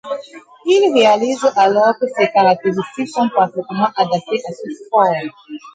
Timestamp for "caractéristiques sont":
2.31-3.29